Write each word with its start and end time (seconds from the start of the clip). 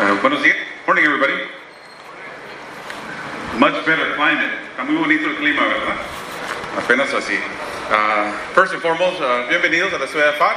Uh, 0.00 0.18
buenos 0.22 0.42
días. 0.42 0.56
Morning, 0.86 1.04
everybody. 1.04 1.34
Much 3.58 3.84
better 3.84 4.14
climate. 4.14 4.50
Está 4.72 4.82
muy 4.86 4.96
bonito 4.96 5.28
el 5.28 5.36
clima, 5.36 5.60
¿verdad? 5.68 5.98
Apenas 6.78 7.12
así. 7.12 7.36
Uh, 7.90 8.32
first 8.54 8.72
and 8.72 8.80
foremost, 8.80 9.20
uh, 9.20 9.46
bienvenidos 9.50 9.92
a 9.92 9.98
la 9.98 10.06
ciudad 10.06 10.32
de 10.32 10.38
Pharr. 10.38 10.56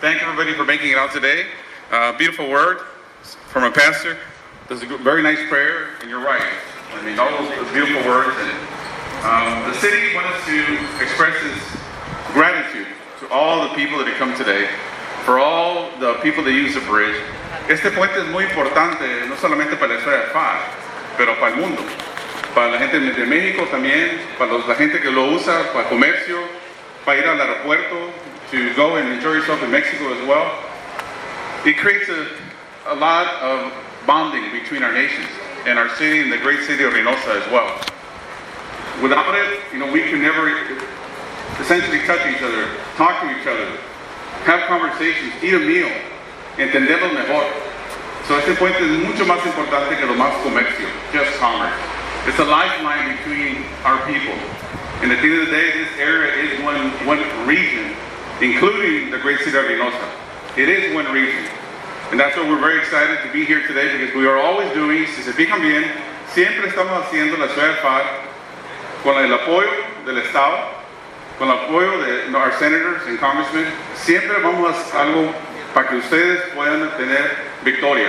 Thank 0.00 0.22
everybody 0.22 0.54
for 0.54 0.64
making 0.64 0.92
it 0.92 0.96
out 0.96 1.10
today. 1.10 1.46
Uh, 1.90 2.16
beautiful 2.16 2.48
word 2.48 2.82
from 3.48 3.64
a 3.64 3.70
pastor. 3.72 4.16
There's 4.68 4.82
a 4.82 4.86
very 4.98 5.24
nice 5.24 5.40
prayer, 5.48 5.88
and 6.00 6.08
you're 6.08 6.24
right. 6.24 6.54
I 6.94 7.02
mean, 7.04 7.18
all 7.18 7.30
those 7.30 7.72
beautiful 7.72 8.08
words. 8.08 8.36
Um, 9.24 9.72
the 9.72 9.74
city 9.80 10.14
wants 10.14 10.46
to 10.46 11.02
express 11.02 11.34
its 11.42 11.66
gratitude 12.32 12.86
to 13.18 13.28
all 13.32 13.68
the 13.68 13.74
people 13.74 13.98
that 13.98 14.06
have 14.06 14.18
come 14.18 14.36
today, 14.36 14.68
for 15.24 15.40
all 15.40 15.90
the 15.98 16.14
people 16.22 16.44
that 16.44 16.52
use 16.52 16.74
the 16.74 16.80
bridge. 16.82 17.20
Este 17.68 17.90
puente 17.90 18.18
es 18.20 18.26
muy 18.26 18.44
importante, 18.44 19.04
no 19.26 19.36
solamente 19.36 19.76
para 19.76 19.94
la 19.94 20.00
ciudad 20.00 20.18
de 20.18 20.30
Pharr, 20.32 20.58
pero 21.16 21.34
para 21.40 21.54
el 21.54 21.60
mundo. 21.60 21.82
Para 22.54 22.68
la 22.70 22.78
gente 22.78 23.00
de 23.00 23.26
México 23.26 23.66
también, 23.70 24.20
para 24.38 24.52
los- 24.52 24.68
la 24.68 24.74
gente 24.74 25.00
que 25.00 25.10
lo 25.10 25.24
usa, 25.26 25.72
para 25.72 25.88
comercio, 25.88 26.36
para 27.04 27.18
ir 27.18 27.26
al 27.26 27.40
aeropuerto, 27.40 27.96
to 28.50 28.58
go 28.76 28.96
and 28.96 29.12
enjoy 29.12 29.32
yourself 29.34 29.62
in 29.62 29.70
Mexico 29.70 30.12
as 30.12 30.20
well. 30.28 30.46
It 31.64 31.78
creates 31.78 32.08
a, 32.10 32.92
a 32.92 32.94
lot 32.94 33.26
of 33.42 33.72
bonding 34.06 34.52
between 34.52 34.82
our 34.84 34.92
nations 34.92 35.28
and 35.66 35.78
our 35.78 35.88
city 35.96 36.20
and 36.20 36.30
the 36.32 36.38
great 36.38 36.62
city 36.64 36.84
of 36.84 36.92
Reynosa 36.92 37.40
as 37.42 37.50
well. 37.50 37.72
Without 39.02 39.34
it, 39.34 39.60
you 39.72 39.78
know, 39.78 39.90
we 39.90 40.02
can 40.02 40.20
never 40.22 40.52
essentially 41.60 42.00
touch 42.06 42.20
each 42.28 42.42
other, 42.42 42.68
talk 42.96 43.22
to 43.22 43.30
each 43.40 43.46
other, 43.46 43.66
have 44.44 44.68
conversations, 44.68 45.32
eat 45.42 45.54
a 45.54 45.58
meal, 45.58 45.90
entenderlos 46.58 47.12
mejor. 47.12 47.44
So 48.26 48.38
este 48.38 48.54
puente 48.54 48.78
es 48.78 48.90
mucho 49.04 49.26
más 49.26 49.44
importante 49.44 49.96
que 49.96 50.06
lo 50.06 50.14
más 50.14 50.32
comercio, 50.42 50.86
just 51.12 51.38
commerce. 51.38 51.76
It's 52.26 52.38
a 52.38 52.44
lifeline 52.44 53.16
between 53.16 53.64
our 53.84 53.98
people. 54.06 54.34
And 55.02 55.12
at 55.12 55.20
the 55.20 55.28
end 55.28 55.42
of 55.42 55.46
the 55.48 55.52
day, 55.52 55.72
this 55.72 55.98
area 55.98 56.32
is 56.32 56.64
one, 56.64 56.88
one 57.04 57.20
region, 57.46 57.92
including 58.40 59.10
the 59.10 59.18
great 59.18 59.40
city 59.40 59.56
of 59.58 59.64
Reynosa. 59.66 60.08
It 60.56 60.68
is 60.68 60.94
one 60.94 61.10
region. 61.12 61.44
And 62.10 62.18
that's 62.18 62.36
why 62.36 62.48
we're 62.48 62.60
very 62.60 62.78
excited 62.78 63.18
to 63.26 63.32
be 63.32 63.44
here 63.44 63.66
today 63.66 63.92
because 63.98 64.14
we 64.14 64.26
are 64.26 64.38
always 64.38 64.72
doing, 64.72 65.04
si 65.06 65.22
se 65.22 65.32
fijan 65.32 65.60
bien, 65.60 65.84
siempre 66.32 66.68
estamos 66.68 67.04
haciendo 67.04 67.36
la 67.36 67.48
ciudad 67.48 67.74
de 67.74 67.80
FAR 67.82 68.04
con 69.02 69.16
el 69.22 69.34
apoyo 69.34 69.68
del 70.06 70.18
Estado, 70.18 70.70
con 71.38 71.48
el 71.48 71.58
apoyo 71.58 72.00
de 72.00 72.34
our 72.34 72.52
senators 72.52 73.02
and 73.06 73.18
congressmen, 73.18 73.66
siempre 73.94 74.40
vamos 74.40 74.74
a 74.94 75.02
algo 75.02 75.34
para 75.74 75.88
que 75.88 75.96
ustedes 75.98 76.40
puedan 76.54 76.88
victoria. 77.64 78.08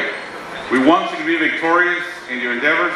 We 0.71 0.79
want 0.79 1.11
you 1.11 1.17
to 1.17 1.25
be 1.25 1.37
victorious 1.37 2.03
in 2.29 2.39
your 2.39 2.53
endeavors 2.53 2.93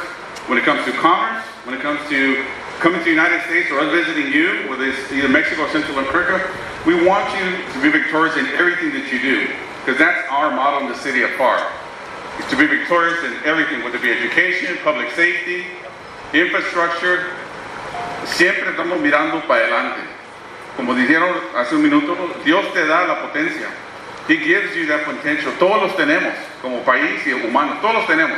when 0.48 0.58
it 0.58 0.64
comes 0.64 0.86
to 0.86 0.92
commerce, 0.94 1.44
when 1.66 1.76
it 1.76 1.82
comes 1.82 2.00
to 2.10 2.46
coming 2.80 3.00
to 3.00 3.06
the 3.06 3.12
United 3.12 3.42
States 3.46 3.70
or 3.72 3.80
us 3.80 3.92
visiting 3.92 4.32
you, 4.32 4.70
whether 4.70 4.86
it's 4.86 5.12
either 5.12 5.28
Mexico 5.28 5.64
or 5.64 5.70
Central 5.70 5.98
America. 6.00 6.40
We 6.86 7.06
want 7.06 7.28
you 7.36 7.58
to 7.74 7.82
be 7.82 7.90
victorious 7.90 8.38
in 8.38 8.46
everything 8.56 8.94
that 8.94 9.12
you 9.12 9.20
do, 9.20 9.54
because 9.84 10.00
that's 10.00 10.26
our 10.32 10.50
model 10.50 10.88
in 10.88 10.88
the 10.88 10.98
city 10.98 11.24
of. 11.24 11.32
Is 12.40 12.46
to 12.50 12.56
be 12.56 12.66
victorious 12.66 13.22
in 13.26 13.36
everything, 13.44 13.84
whether 13.84 13.98
it 13.98 14.02
be 14.02 14.12
education, 14.12 14.78
public 14.82 15.12
safety, 15.12 15.66
infrastructure, 16.32 17.26
siempre 18.26 18.72
estamos 18.72 19.02
mirando 19.02 19.46
para 19.46 19.66
adelante. 19.66 20.02
Como 20.78 20.96
dijeron 20.96 21.36
hace 21.58 21.76
un 21.76 21.84
minuto, 21.84 22.16
Dios 22.46 22.66
te 22.74 22.88
da 22.88 23.06
la 23.06 23.22
potencia. 23.22 23.68
He 24.30 24.38
gives 24.38 24.76
you 24.76 24.86
that 24.94 25.06
potential. 25.06 25.52
Todos 25.58 25.82
los 25.82 25.98
tenemos, 25.98 26.38
como 26.62 26.84
país 26.86 27.26
y 27.26 27.34
humanos, 27.34 27.82
todos 27.82 27.96
los 27.96 28.06
tenemos. 28.06 28.38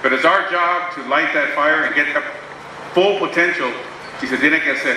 But 0.00 0.12
it's 0.12 0.24
our 0.24 0.48
job 0.48 0.94
to 0.94 1.02
light 1.08 1.34
that 1.34 1.50
fire 1.56 1.82
and 1.82 1.94
get 1.96 2.14
that 2.14 2.22
full 2.94 3.18
potential 3.18 3.66
y 4.22 4.28
se 4.28 4.36
tiene 4.38 4.62
que 4.62 4.72
hacer. 4.72 4.96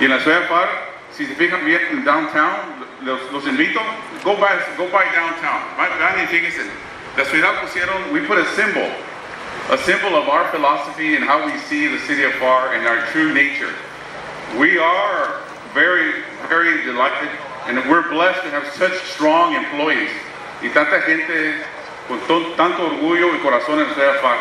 Y 0.00 0.06
en 0.06 0.10
la 0.10 0.18
ciudad 0.18 0.42
de 0.42 0.48
Pharr, 0.48 0.68
si 1.12 1.26
se 1.26 1.34
fijan 1.36 1.64
bien 1.64 1.80
en 1.92 2.04
downtown, 2.04 2.84
los, 3.02 3.20
los 3.30 3.44
invito, 3.44 3.80
go 4.24 4.34
by, 4.34 4.58
go 4.76 4.90
by 4.90 5.04
downtown. 5.14 5.62
Vayan 5.78 6.18
y 6.18 6.26
fíjense. 6.26 6.66
La 7.16 7.24
ciudad 7.24 7.60
pusieron, 7.62 8.12
we 8.12 8.26
put 8.26 8.38
a 8.38 8.46
symbol 8.56 8.90
a 9.70 9.78
symbol 9.78 10.16
of 10.16 10.28
our 10.28 10.50
philosophy 10.50 11.14
and 11.14 11.24
how 11.24 11.46
we 11.46 11.56
see 11.70 11.86
the 11.86 11.98
city 12.00 12.24
of 12.24 12.32
Pharr 12.32 12.76
and 12.76 12.86
our 12.86 13.06
true 13.12 13.32
nature. 13.32 13.72
We 14.58 14.78
are 14.78 15.40
very, 15.72 16.22
very 16.48 16.82
delighted 16.84 17.30
and 17.66 17.78
we're 17.88 18.08
blessed 18.10 18.42
to 18.42 18.50
have 18.50 18.66
such 18.74 18.92
strong 19.04 19.54
employees 19.54 20.10
y 20.62 20.68
tanta 20.68 21.00
gente 21.02 21.54
con 22.08 22.56
tanto 22.56 22.86
orgullo 22.86 23.34
y 23.34 23.38
corazón 23.38 23.80
en 23.80 23.86
Pharr. 24.20 24.38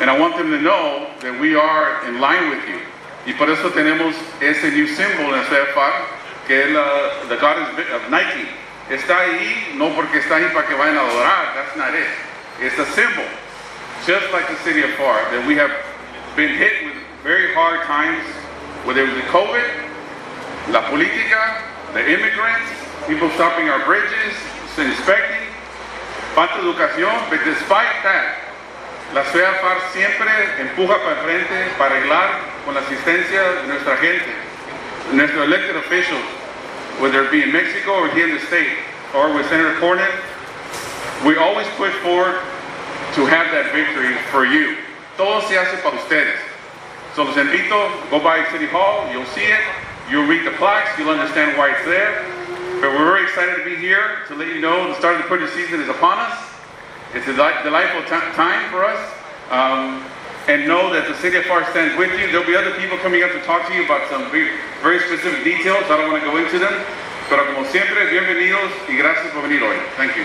And 0.00 0.10
I 0.10 0.18
want 0.18 0.36
them 0.36 0.50
to 0.50 0.58
know 0.58 1.10
that 1.20 1.38
we 1.40 1.54
are 1.54 2.06
in 2.08 2.20
line 2.20 2.50
with 2.50 2.66
you. 2.68 2.80
Y 3.26 3.32
por 3.36 3.50
eso 3.50 3.70
tenemos 3.70 4.14
ese 4.40 4.70
new 4.70 4.86
symbol 4.86 5.34
en 5.34 5.44
Pharr, 5.44 6.06
que 6.46 6.64
es 6.64 6.70
la 6.70 7.28
the 7.28 7.36
goddess 7.36 7.68
of 7.92 8.10
Nike. 8.10 8.48
Está 8.88 9.20
ahí 9.20 9.76
no 9.76 9.94
porque 9.94 10.18
está 10.18 10.36
ahí 10.36 10.52
para 10.52 10.66
que 10.66 10.74
vayan 10.74 10.96
a 10.96 11.00
adorar, 11.00 11.54
that's 11.54 11.76
not 11.76 11.94
it. 11.94 12.08
It's 12.60 12.78
a 12.78 12.86
symbol 12.86 13.24
just 14.06 14.32
like 14.32 14.48
the 14.48 14.56
city 14.64 14.80
of 14.82 14.90
Pharr, 14.96 15.30
that 15.30 15.44
we 15.46 15.54
have 15.56 15.70
been 16.34 16.56
hit 16.56 16.84
with 16.84 16.96
very 17.22 17.52
hard 17.52 17.84
times, 17.84 18.24
whether 18.84 19.04
it 19.04 19.12
was 19.12 19.16
the 19.16 19.28
COVID, 19.28 20.72
la 20.72 20.88
política, 20.88 21.60
the 21.92 22.02
immigrants, 22.06 22.70
people 23.06 23.30
stopping 23.30 23.68
our 23.68 23.84
bridges, 23.84 24.34
inspecting, 24.78 25.44
falta 26.34 26.56
educación, 26.62 27.12
but 27.28 27.42
despite 27.44 27.92
that, 28.02 28.38
la 29.12 29.24
ciudad 29.24 29.58
siempre 29.92 30.30
empuja 30.58 30.96
para 31.02 31.16
frente 31.22 31.68
para 31.76 31.96
arreglar 31.96 32.30
con 32.64 32.74
la 32.74 32.80
asistencia 32.80 33.62
de 33.62 33.68
nuestra 33.68 33.96
gente, 33.96 34.32
nuestros 35.12 35.44
elected 35.44 35.76
officials, 35.76 36.24
whether 37.00 37.24
it 37.24 37.30
be 37.30 37.42
in 37.42 37.52
Mexico 37.52 37.92
or 37.92 38.08
here 38.10 38.28
in 38.28 38.34
the 38.34 38.46
state, 38.46 38.78
or 39.14 39.34
with 39.34 39.46
Senator 39.48 39.74
Cornyn, 39.80 40.08
we 41.26 41.36
always 41.36 41.66
push 41.76 41.92
forward 42.00 42.38
to 43.14 43.26
have 43.26 43.50
that 43.50 43.72
victory 43.74 44.14
for 44.30 44.46
you. 44.46 44.76
Todo 45.16 45.40
se 45.48 45.56
hace 45.56 45.82
para 45.82 45.98
ustedes. 45.98 46.38
So 47.16 47.24
los 47.24 47.36
invito, 47.36 47.90
go 48.10 48.20
by 48.20 48.46
City 48.52 48.66
Hall, 48.66 49.10
you'll 49.10 49.26
see 49.34 49.50
it, 49.50 49.60
you'll 50.10 50.26
read 50.26 50.46
the 50.46 50.52
plaques, 50.58 50.98
you'll 50.98 51.10
understand 51.10 51.56
why 51.56 51.70
it's 51.70 51.84
there. 51.84 52.26
But 52.80 52.92
we're 52.92 53.04
very 53.04 53.24
excited 53.24 53.56
to 53.56 53.64
be 53.64 53.76
here 53.76 54.24
to 54.28 54.34
let 54.34 54.48
you 54.48 54.60
know 54.60 54.88
the 54.88 54.94
start 54.96 55.16
of 55.16 55.22
the 55.22 55.28
purchase 55.28 55.52
season 55.52 55.80
is 55.80 55.88
upon 55.88 56.18
us. 56.18 56.38
It's 57.14 57.26
a 57.28 57.34
delightful 57.34 58.02
ti- 58.02 58.32
time 58.34 58.70
for 58.70 58.84
us. 58.84 59.00
Um, 59.50 60.04
and 60.48 60.66
know 60.66 60.90
that 60.92 61.06
the 61.06 61.14
city 61.20 61.36
of 61.36 61.44
Pharr 61.44 61.68
stands 61.70 61.96
with 61.98 62.10
you. 62.18 62.26
There'll 62.32 62.46
be 62.46 62.56
other 62.56 62.72
people 62.74 62.96
coming 62.98 63.22
up 63.22 63.30
to 63.32 63.40
talk 63.42 63.68
to 63.68 63.74
you 63.74 63.84
about 63.84 64.08
some 64.10 64.30
very, 64.30 64.56
very 64.82 64.98
specific 65.00 65.44
details. 65.44 65.84
I 65.86 65.96
don't 66.00 66.10
want 66.10 66.24
to 66.24 66.30
go 66.30 66.36
into 66.38 66.58
them. 66.58 66.72
Pero 67.28 67.44
como 67.46 67.64
siempre, 67.70 68.06
bienvenidos 68.10 68.72
y 68.88 68.96
gracias 68.96 69.32
por 69.32 69.42
venir 69.42 69.62
hoy. 69.62 69.76
Thank 69.96 70.16
you. 70.16 70.24